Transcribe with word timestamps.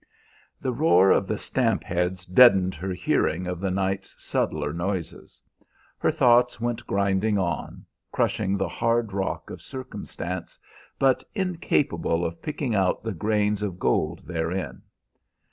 The 0.59 0.71
roar 0.73 1.11
of 1.11 1.27
the 1.27 1.37
stamp 1.37 1.83
heads 1.83 2.25
deadened 2.25 2.73
her 2.73 2.91
hearing 2.91 3.45
of 3.45 3.59
the 3.59 3.69
night's 3.69 4.15
subtler 4.17 4.73
noises. 4.73 5.39
Her 5.99 6.09
thoughts 6.09 6.59
went 6.59 6.87
grinding 6.87 7.37
on, 7.37 7.85
crushing 8.11 8.57
the 8.57 8.67
hard 8.67 9.13
rock 9.13 9.51
of 9.51 9.61
circumstance, 9.61 10.57
but 10.97 11.23
incapable 11.35 12.25
of 12.25 12.41
picking 12.41 12.73
out 12.73 13.03
the 13.03 13.13
grains 13.13 13.61
of 13.61 13.77
gold 13.77 14.23
therein. 14.25 14.81